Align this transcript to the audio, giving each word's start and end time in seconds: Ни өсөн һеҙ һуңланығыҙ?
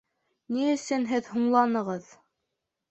Ни 0.55 0.63
өсөн 0.69 1.05
һеҙ 1.13 1.31
һуңланығыҙ? 1.37 2.13